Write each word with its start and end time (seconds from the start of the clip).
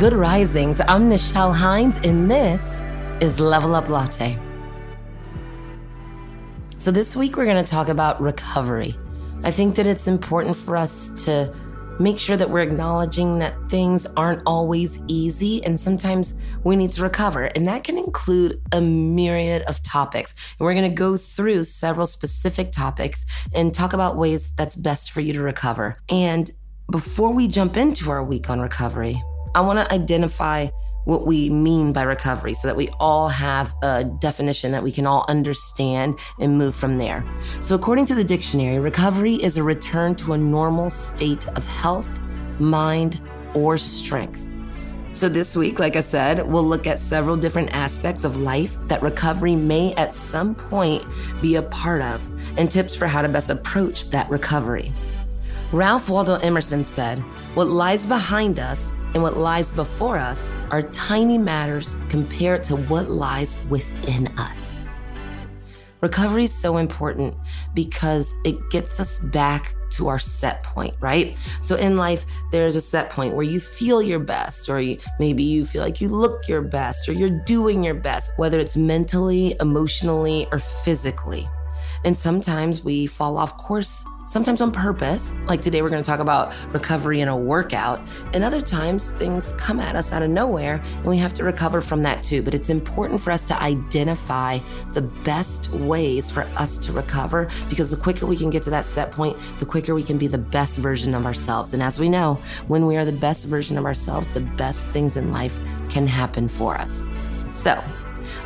Good 0.00 0.14
risings. 0.14 0.80
I'm 0.80 1.10
Nichelle 1.10 1.54
Hines, 1.54 1.98
and 2.04 2.30
this 2.30 2.82
is 3.20 3.38
Level 3.38 3.74
Up 3.74 3.90
Latte. 3.90 4.38
So, 6.78 6.90
this 6.90 7.14
week 7.14 7.36
we're 7.36 7.44
going 7.44 7.62
to 7.62 7.70
talk 7.70 7.88
about 7.88 8.18
recovery. 8.18 8.98
I 9.44 9.50
think 9.50 9.76
that 9.76 9.86
it's 9.86 10.06
important 10.06 10.56
for 10.56 10.74
us 10.74 11.10
to 11.26 11.54
make 12.00 12.18
sure 12.18 12.38
that 12.38 12.48
we're 12.48 12.62
acknowledging 12.62 13.40
that 13.40 13.54
things 13.68 14.06
aren't 14.16 14.40
always 14.46 14.98
easy 15.06 15.62
and 15.64 15.78
sometimes 15.78 16.32
we 16.64 16.76
need 16.76 16.92
to 16.92 17.02
recover. 17.02 17.50
And 17.54 17.66
that 17.66 17.84
can 17.84 17.98
include 17.98 18.58
a 18.72 18.80
myriad 18.80 19.64
of 19.64 19.82
topics. 19.82 20.34
And 20.58 20.64
we're 20.64 20.72
going 20.72 20.88
to 20.90 20.96
go 20.96 21.18
through 21.18 21.64
several 21.64 22.06
specific 22.06 22.72
topics 22.72 23.26
and 23.52 23.74
talk 23.74 23.92
about 23.92 24.16
ways 24.16 24.52
that's 24.52 24.76
best 24.76 25.10
for 25.10 25.20
you 25.20 25.34
to 25.34 25.42
recover. 25.42 25.98
And 26.08 26.50
before 26.90 27.34
we 27.34 27.48
jump 27.48 27.76
into 27.76 28.10
our 28.10 28.24
week 28.24 28.48
on 28.48 28.60
recovery, 28.60 29.22
I 29.54 29.60
want 29.62 29.78
to 29.78 29.92
identify 29.92 30.68
what 31.04 31.26
we 31.26 31.50
mean 31.50 31.92
by 31.92 32.02
recovery 32.02 32.54
so 32.54 32.68
that 32.68 32.76
we 32.76 32.88
all 33.00 33.28
have 33.28 33.74
a 33.82 34.04
definition 34.04 34.70
that 34.72 34.82
we 34.82 34.92
can 34.92 35.06
all 35.06 35.24
understand 35.28 36.18
and 36.38 36.58
move 36.58 36.74
from 36.74 36.98
there. 36.98 37.24
So, 37.60 37.74
according 37.74 38.06
to 38.06 38.14
the 38.14 38.24
dictionary, 38.24 38.78
recovery 38.78 39.34
is 39.34 39.56
a 39.56 39.62
return 39.62 40.14
to 40.16 40.34
a 40.34 40.38
normal 40.38 40.90
state 40.90 41.48
of 41.48 41.66
health, 41.66 42.20
mind, 42.58 43.20
or 43.54 43.78
strength. 43.78 44.46
So, 45.12 45.28
this 45.28 45.56
week, 45.56 45.80
like 45.80 45.96
I 45.96 46.02
said, 46.02 46.46
we'll 46.46 46.62
look 46.62 46.86
at 46.86 47.00
several 47.00 47.36
different 47.36 47.70
aspects 47.70 48.22
of 48.22 48.36
life 48.36 48.76
that 48.86 49.02
recovery 49.02 49.56
may 49.56 49.94
at 49.94 50.14
some 50.14 50.54
point 50.54 51.04
be 51.40 51.56
a 51.56 51.62
part 51.62 52.02
of 52.02 52.28
and 52.56 52.70
tips 52.70 52.94
for 52.94 53.08
how 53.08 53.22
to 53.22 53.28
best 53.28 53.50
approach 53.50 54.10
that 54.10 54.30
recovery. 54.30 54.92
Ralph 55.72 56.08
Waldo 56.08 56.34
Emerson 56.36 56.84
said, 56.84 57.18
What 57.54 57.68
lies 57.68 58.04
behind 58.04 58.58
us 58.58 58.92
and 59.14 59.22
what 59.22 59.36
lies 59.36 59.70
before 59.70 60.18
us 60.18 60.50
are 60.70 60.82
tiny 60.82 61.38
matters 61.38 61.96
compared 62.08 62.62
to 62.64 62.76
what 62.76 63.10
lies 63.10 63.58
within 63.68 64.28
us. 64.38 64.80
Recovery 66.00 66.44
is 66.44 66.54
so 66.54 66.78
important 66.78 67.34
because 67.74 68.34
it 68.44 68.56
gets 68.70 69.00
us 69.00 69.18
back 69.18 69.74
to 69.90 70.08
our 70.08 70.18
set 70.18 70.62
point, 70.62 70.94
right? 71.00 71.36
So 71.60 71.76
in 71.76 71.96
life, 71.96 72.24
there's 72.52 72.76
a 72.76 72.80
set 72.80 73.10
point 73.10 73.34
where 73.34 73.44
you 73.44 73.60
feel 73.60 74.00
your 74.00 74.20
best, 74.20 74.68
or 74.70 74.80
you, 74.80 74.98
maybe 75.18 75.42
you 75.42 75.64
feel 75.64 75.82
like 75.82 76.00
you 76.00 76.08
look 76.08 76.48
your 76.48 76.62
best, 76.62 77.08
or 77.08 77.12
you're 77.12 77.42
doing 77.44 77.84
your 77.84 77.94
best, 77.94 78.32
whether 78.36 78.58
it's 78.58 78.76
mentally, 78.76 79.54
emotionally, 79.60 80.46
or 80.52 80.58
physically. 80.58 81.48
And 82.04 82.16
sometimes 82.16 82.82
we 82.82 83.06
fall 83.06 83.36
off 83.36 83.56
course 83.56 84.04
sometimes 84.30 84.60
on 84.62 84.70
purpose. 84.70 85.34
Like 85.46 85.60
today, 85.60 85.82
we're 85.82 85.90
going 85.90 86.02
to 86.02 86.08
talk 86.08 86.20
about 86.20 86.54
recovery 86.72 87.20
in 87.20 87.26
a 87.26 87.36
workout. 87.36 88.00
And 88.32 88.44
other 88.44 88.60
times, 88.60 89.10
things 89.10 89.52
come 89.54 89.80
at 89.80 89.96
us 89.96 90.12
out 90.12 90.22
of 90.22 90.30
nowhere 90.30 90.80
and 90.94 91.06
we 91.06 91.18
have 91.18 91.34
to 91.34 91.44
recover 91.44 91.80
from 91.80 92.02
that 92.04 92.22
too. 92.22 92.40
But 92.40 92.54
it's 92.54 92.70
important 92.70 93.20
for 93.20 93.32
us 93.32 93.44
to 93.46 93.60
identify 93.60 94.60
the 94.92 95.02
best 95.02 95.70
ways 95.72 96.30
for 96.30 96.42
us 96.56 96.78
to 96.78 96.92
recover 96.92 97.48
because 97.68 97.90
the 97.90 97.96
quicker 97.96 98.24
we 98.24 98.36
can 98.36 98.50
get 98.50 98.62
to 98.62 98.70
that 98.70 98.84
set 98.84 99.10
point, 99.10 99.36
the 99.58 99.66
quicker 99.66 99.94
we 99.94 100.04
can 100.04 100.16
be 100.16 100.28
the 100.28 100.38
best 100.38 100.78
version 100.78 101.14
of 101.14 101.26
ourselves. 101.26 101.74
And 101.74 101.82
as 101.82 101.98
we 101.98 102.08
know, 102.08 102.34
when 102.68 102.86
we 102.86 102.96
are 102.96 103.04
the 103.04 103.12
best 103.12 103.46
version 103.46 103.76
of 103.76 103.84
ourselves, 103.84 104.30
the 104.30 104.40
best 104.40 104.86
things 104.86 105.16
in 105.16 105.32
life 105.32 105.58
can 105.88 106.06
happen 106.06 106.46
for 106.46 106.76
us. 106.76 107.04
So, 107.50 107.82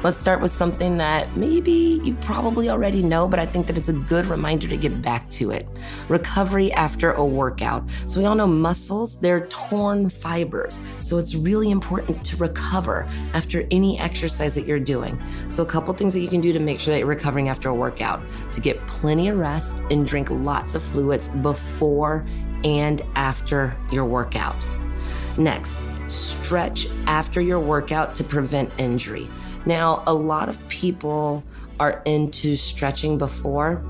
Let's 0.05 0.19
start 0.19 0.43
with 0.43 0.51
something 0.51 0.99
that 0.99 1.35
maybe 1.35 1.99
you 2.05 2.15
probably 2.21 2.69
already 2.69 3.03
know, 3.03 3.27
but 3.27 3.41
I 3.41 3.47
think 3.47 3.67
that 3.69 3.79
it's 3.79 3.89
a 3.89 3.95
good 3.95 4.27
reminder 4.27 4.69
to 4.69 4.77
get 4.77 5.01
back 5.01 5.31
to 5.31 5.51
it. 5.51 5.67
Recovery 6.11 6.71
after 6.75 7.13
a 7.13 7.25
workout. 7.25 7.89
So 8.07 8.21
we 8.21 8.27
all 8.27 8.35
know 8.35 8.47
muscles, 8.47 9.19
they're 9.19 9.47
torn 9.47 10.11
fibers. 10.11 10.83
So 11.01 11.17
it's 11.17 11.35
really 11.35 11.71
important 11.71 12.23
to 12.23 12.37
recover 12.37 13.09
after 13.33 13.67
any 13.71 13.99
exercise 13.99 14.55
that 14.57 14.67
you're 14.67 14.79
doing. 14.79 15.19
So 15.49 15.63
a 15.63 15.67
couple 15.67 15.95
things 15.95 16.13
that 16.13 16.21
you 16.21 16.29
can 16.29 16.43
do 16.43 16.53
to 16.53 16.61
make 16.61 16.81
sure 16.81 16.93
that 16.93 16.99
you're 16.99 17.09
recovering 17.09 17.49
after 17.49 17.71
a 17.71 17.75
workout, 17.75 18.23
to 18.53 18.61
get 18.61 18.87
plenty 18.87 19.29
of 19.29 19.39
rest 19.39 19.81
and 19.91 20.07
drink 20.07 20.29
lots 20.31 20.75
of 20.75 20.83
fluids 20.83 21.31
before 21.31 22.27
and 22.63 23.01
after 23.15 23.75
your 23.91 24.05
workout. 24.05 24.69
Next, 25.39 25.83
stretch 26.09 26.89
after 27.07 27.41
your 27.41 27.59
workout 27.59 28.15
to 28.17 28.25
prevent 28.25 28.71
injury. 28.77 29.31
Now, 29.67 30.03
a 30.07 30.15
lot 30.15 30.49
of 30.49 30.67
people 30.69 31.43
are 31.81 32.03
into 32.05 32.57
stretching 32.57 33.19
before. 33.19 33.83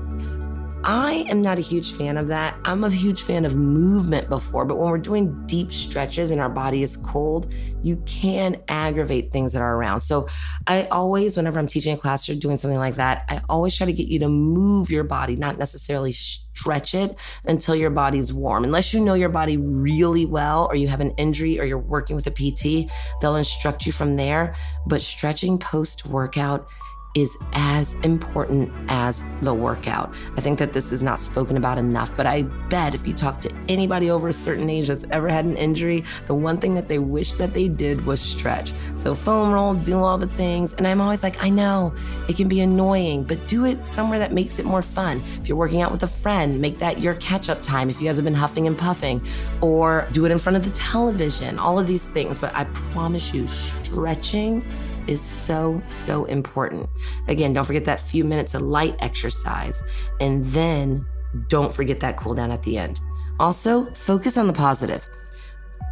I 0.87 1.25
am 1.29 1.41
not 1.41 1.57
a 1.57 1.61
huge 1.61 1.93
fan 1.93 2.15
of 2.15 2.27
that. 2.27 2.55
I'm 2.63 2.83
a 2.83 2.91
huge 2.91 3.23
fan 3.23 3.43
of 3.43 3.55
movement 3.55 4.29
before, 4.29 4.65
but 4.65 4.77
when 4.77 4.91
we're 4.91 4.99
doing 4.99 5.47
deep 5.47 5.73
stretches 5.73 6.29
and 6.29 6.39
our 6.39 6.49
body 6.49 6.83
is 6.83 6.95
cold, 6.97 7.51
you 7.81 7.95
can 8.05 8.61
aggravate 8.67 9.31
things 9.31 9.53
that 9.53 9.63
are 9.63 9.77
around. 9.77 10.01
So 10.01 10.27
I 10.67 10.83
always, 10.91 11.37
whenever 11.37 11.59
I'm 11.59 11.65
teaching 11.65 11.95
a 11.95 11.97
class 11.97 12.29
or 12.29 12.35
doing 12.35 12.55
something 12.57 12.77
like 12.77 12.97
that, 12.97 13.25
I 13.29 13.41
always 13.49 13.75
try 13.75 13.87
to 13.87 13.93
get 13.93 14.09
you 14.09 14.19
to 14.19 14.29
move 14.29 14.91
your 14.91 15.03
body, 15.03 15.35
not 15.35 15.57
necessarily 15.57 16.11
stretch 16.11 16.93
it 16.93 17.17
until 17.45 17.75
your 17.75 17.89
body's 17.89 18.31
warm. 18.31 18.63
Unless 18.63 18.93
you 18.93 18.99
know 18.99 19.15
your 19.15 19.29
body 19.29 19.57
really 19.57 20.27
well 20.27 20.67
or 20.67 20.75
you 20.75 20.87
have 20.87 21.01
an 21.01 21.15
injury 21.17 21.59
or 21.59 21.65
you're 21.65 21.79
working 21.79 22.15
with 22.15 22.27
a 22.27 22.31
PT, 22.31 22.91
they'll 23.21 23.37
instruct 23.37 23.87
you 23.87 23.91
from 23.91 24.17
there. 24.17 24.55
But 24.85 25.01
stretching 25.01 25.57
post 25.57 26.05
workout 26.05 26.69
is 27.15 27.37
as 27.53 27.93
important 28.01 28.71
as 28.89 29.23
the 29.41 29.53
workout. 29.53 30.13
I 30.35 30.41
think 30.41 30.59
that 30.59 30.73
this 30.73 30.91
is 30.91 31.01
not 31.01 31.21
spoken 31.21 31.55
about 31.55 31.77
enough, 31.77 32.15
but 32.17 32.25
I 32.25 32.41
bet 32.43 32.93
if 32.93 33.07
you 33.07 33.13
talk 33.13 33.39
to 33.41 33.53
anybody 33.69 34.11
over 34.11 34.27
a 34.27 34.33
certain 34.33 34.69
age 34.69 34.89
that's 34.89 35.05
ever 35.11 35.29
had 35.29 35.45
an 35.45 35.55
injury, 35.55 36.03
the 36.25 36.35
one 36.35 36.57
thing 36.57 36.75
that 36.75 36.89
they 36.89 36.99
wish 36.99 37.33
that 37.35 37.53
they 37.53 37.69
did 37.69 38.05
was 38.05 38.19
stretch. 38.19 38.73
So 38.97 39.15
foam 39.15 39.53
roll, 39.53 39.75
do 39.75 39.97
all 39.97 40.17
the 40.17 40.27
things. 40.27 40.73
And 40.73 40.85
I'm 40.85 40.99
always 40.99 41.23
like, 41.23 41.41
I 41.41 41.49
know 41.49 41.95
it 42.27 42.35
can 42.35 42.49
be 42.49 42.59
annoying, 42.59 43.23
but 43.23 43.45
do 43.47 43.65
it 43.65 43.83
somewhere 43.83 44.19
that 44.19 44.33
makes 44.33 44.59
it 44.59 44.65
more 44.65 44.81
fun. 44.81 45.23
If 45.39 45.47
you're 45.47 45.57
working 45.57 45.81
out 45.81 45.91
with 45.91 46.03
a 46.03 46.07
friend, 46.07 46.59
make 46.59 46.79
that 46.79 46.99
your 46.99 47.15
catch 47.15 47.49
up 47.49 47.63
time 47.63 47.89
if 47.89 48.01
you 48.01 48.07
guys 48.07 48.17
have 48.17 48.25
been 48.25 48.33
huffing 48.33 48.67
and 48.67 48.77
puffing, 48.77 49.25
or 49.61 50.05
do 50.11 50.25
it 50.25 50.31
in 50.31 50.37
front 50.37 50.57
of 50.57 50.65
the 50.65 50.71
television, 50.71 51.59
all 51.59 51.79
of 51.79 51.87
these 51.87 52.09
things. 52.09 52.37
But 52.37 52.53
I 52.53 52.65
promise 52.91 53.33
you, 53.33 53.47
stretching 53.47 54.65
is 55.07 55.21
so, 55.21 55.81
so 55.85 56.25
important. 56.25 56.89
Again, 57.27 57.53
don't 57.53 57.65
forget 57.65 57.85
that 57.85 57.99
few 57.99 58.23
minutes 58.23 58.53
of 58.53 58.61
light 58.61 58.95
exercise. 58.99 59.81
And 60.19 60.43
then 60.45 61.05
don't 61.47 61.73
forget 61.73 61.99
that 61.99 62.17
cool 62.17 62.33
down 62.33 62.51
at 62.51 62.63
the 62.63 62.77
end. 62.77 62.99
Also, 63.39 63.85
focus 63.93 64.37
on 64.37 64.47
the 64.47 64.53
positive. 64.53 65.07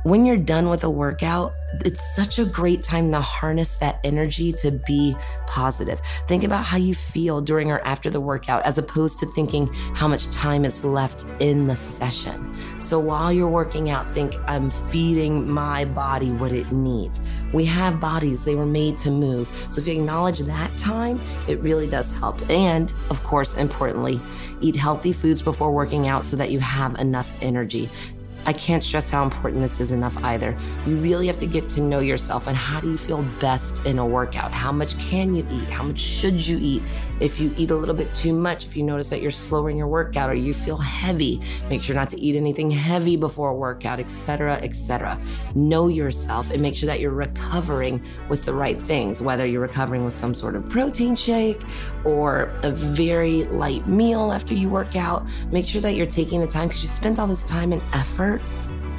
When 0.04 0.26
you're 0.26 0.36
done 0.36 0.68
with 0.68 0.84
a 0.84 0.90
workout, 0.90 1.54
it's 1.86 2.14
such 2.14 2.38
a 2.38 2.44
great 2.44 2.84
time 2.84 3.10
to 3.14 3.22
harness 3.22 3.78
that 3.78 4.02
energy 4.04 4.52
to 4.52 4.72
be 4.72 5.16
positive. 5.48 6.02
Think 6.28 6.44
about 6.44 6.66
how 6.66 6.76
you 6.76 6.94
feel 6.94 7.40
during 7.40 7.72
or 7.72 7.80
after 7.80 8.10
the 8.10 8.20
workout, 8.20 8.64
as 8.64 8.78
opposed 8.78 9.20
to 9.20 9.26
thinking 9.28 9.68
how 9.96 10.10
much 10.10 10.30
time 10.32 10.66
is 10.66 10.84
left 10.84 11.26
in 11.40 11.68
the 11.68 11.76
session. 11.78 12.54
So 12.80 13.00
while 13.00 13.32
you're 13.32 13.48
working 13.48 13.92
out, 13.92 14.14
think, 14.14 14.36
I'm 14.46 14.72
feeding 14.72 15.50
my 15.50 15.86
body 15.86 16.34
what 16.34 16.52
it 16.52 16.70
needs. 16.74 17.22
We 17.54 17.64
have 17.64 18.02
bodies, 18.02 18.44
they 18.44 18.56
were 18.56 18.66
made 18.66 19.00
to 19.00 19.10
move. 19.10 19.50
So 19.70 19.80
if 19.80 19.88
you 19.88 19.94
acknowledge 19.94 20.40
that 20.40 20.78
time, 20.78 21.22
it 21.48 21.62
really 21.62 21.88
does 21.88 22.12
help. 22.20 22.50
And 22.50 22.94
of 23.10 23.24
course, 23.24 23.56
importantly, 23.56 24.20
eat 24.60 24.76
healthy 24.76 25.14
foods 25.14 25.42
before 25.42 25.72
working 25.72 26.10
out 26.10 26.26
so 26.26 26.36
that 26.36 26.52
you 26.52 26.60
have 26.60 27.00
enough 27.00 27.34
energy 27.42 27.90
I 28.46 28.54
can't 28.54 28.84
stress 28.84 29.10
how 29.10 29.24
important 29.24 29.62
this 29.62 29.80
is 29.80 29.92
enough 29.92 30.22
either. 30.24 30.58
You 30.86 30.98
really 30.98 31.28
have 31.28 31.40
to 31.40 31.46
get 31.46 31.70
to 31.70 31.82
know 31.82 32.00
yourself 32.00 32.48
and 32.48 32.58
how 32.58 32.82
do 32.82 32.92
you 32.92 32.98
feel 32.98 33.22
best 33.40 33.86
in 33.86 34.00
a 34.00 34.06
workout? 34.06 34.52
How 34.52 34.72
much 34.72 34.98
can 35.00 35.36
you 35.36 35.48
eat? 35.50 35.70
How 35.70 35.84
much 35.84 36.00
should 36.00 36.46
you 36.46 36.58
eat? 36.62 36.82
If 37.20 37.40
you 37.40 37.54
eat 37.58 37.72
a 37.72 37.76
little 37.76 37.96
bit 37.96 38.14
too 38.16 38.34
much, 38.34 38.66
if 38.66 38.76
you 38.76 38.84
notice 38.84 39.10
that 39.10 39.22
you're 39.22 39.32
slower 39.32 39.70
in 39.70 39.78
your 39.78 39.88
workout 39.88 40.30
or 40.30 40.34
you 40.34 40.54
feel 40.54 40.78
heavy, 40.78 41.42
make 41.70 41.82
sure 41.82 41.96
not 41.96 42.10
to 42.10 42.20
eat 42.20 42.36
anything 42.36 42.70
heavy 42.70 43.16
before 43.16 43.50
a 43.50 43.54
workout, 43.54 44.00
etc., 44.00 44.56
etc. 44.56 45.20
Know 45.56 45.88
yourself 45.88 46.50
and 46.52 46.62
make 46.62 46.76
sure 46.76 46.88
that 46.88 47.00
you're 47.00 47.12
recovering 47.12 48.04
with 48.30 48.44
the 48.46 48.54
right 48.54 48.82
things, 48.82 49.22
whether 49.22 49.46
you're 49.46 49.62
recovering 49.62 50.04
with 50.04 50.16
some 50.16 50.34
sort 50.34 50.56
of 50.56 50.68
protein 50.70 51.16
shake 51.16 51.62
or 52.04 52.52
a 52.64 52.72
very 52.72 53.46
light 53.46 53.88
meal 53.88 54.32
after 54.32 54.54
you 54.54 54.68
work 54.68 54.96
out. 54.96 55.28
Make 55.52 55.68
sure 55.68 55.82
that 55.82 55.96
you're 55.96 56.06
taking 56.06 56.42
the 56.42 56.48
time 56.48 56.68
because 56.68 56.84
you 56.84 56.90
spent 56.90 57.20
all 57.20 57.28
this 57.28 57.44
time 57.44 57.72
and 57.72 57.82
effort 57.94 58.33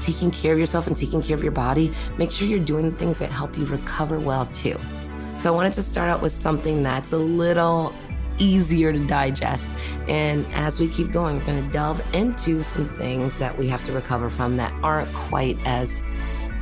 taking 0.00 0.30
care 0.30 0.52
of 0.52 0.58
yourself 0.58 0.86
and 0.86 0.96
taking 0.96 1.22
care 1.22 1.36
of 1.36 1.42
your 1.42 1.52
body, 1.52 1.92
make 2.18 2.30
sure 2.30 2.46
you're 2.46 2.58
doing 2.58 2.94
things 2.96 3.18
that 3.18 3.32
help 3.32 3.56
you 3.56 3.64
recover 3.66 4.18
well 4.18 4.46
too. 4.46 4.78
So 5.38 5.52
I 5.52 5.56
wanted 5.56 5.72
to 5.74 5.82
start 5.82 6.08
out 6.08 6.22
with 6.22 6.32
something 6.32 6.82
that's 6.82 7.12
a 7.12 7.18
little 7.18 7.94
easier 8.38 8.92
to 8.92 9.06
digest. 9.06 9.70
And 10.08 10.46
as 10.52 10.80
we 10.80 10.88
keep 10.88 11.12
going, 11.12 11.38
we're 11.38 11.46
going 11.46 11.64
to 11.64 11.72
delve 11.72 12.02
into 12.14 12.62
some 12.62 12.88
things 12.96 13.38
that 13.38 13.56
we 13.56 13.68
have 13.68 13.84
to 13.86 13.92
recover 13.92 14.30
from 14.30 14.56
that 14.56 14.72
aren't 14.82 15.12
quite 15.12 15.58
as 15.64 16.02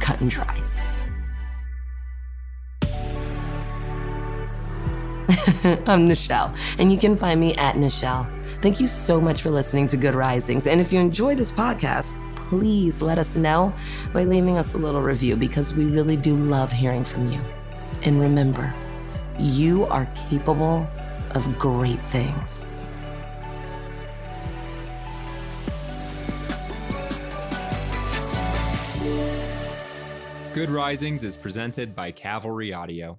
cut 0.01 0.21
and 0.21 0.31
dry. 0.31 0.63
I'm 5.87 6.09
Nichelle, 6.09 6.57
and 6.79 6.93
you 6.93 6.99
can 6.99 7.17
find 7.17 7.41
me 7.41 7.55
at 7.55 7.77
Nichelle. 7.77 8.29
Thank 8.61 8.81
you 8.81 8.87
so 8.87 9.21
much 9.21 9.43
for 9.43 9.51
listening 9.51 9.89
to 9.89 9.97
Good 9.97 10.15
Risings. 10.15 10.67
And 10.67 10.81
if 10.81 10.93
you 10.93 11.01
enjoy 11.01 11.35
this 11.35 11.51
podcast, 11.51 12.15
please 12.53 13.01
let 13.01 13.17
us 13.17 13.35
know 13.35 13.73
by 14.13 14.25
leaving 14.25 14.59
us 14.59 14.75
a 14.75 14.77
little 14.77 15.01
review 15.01 15.37
because 15.37 15.73
we 15.73 15.87
really 15.87 16.19
do 16.19 16.37
love 16.37 16.71
hearing 16.71 17.03
from 17.03 17.27
you. 17.27 17.41
And 18.03 18.21
remember, 18.21 18.75
you 19.39 19.87
are 19.87 20.05
capable 20.29 20.87
of 21.31 21.59
great 21.59 21.99
things. 22.11 22.67
Good 30.53 30.69
Risings 30.69 31.25
is 31.25 31.39
presented 31.39 31.97
by 31.97 32.11
Cavalry 32.11 32.75
Audio. 32.75 33.19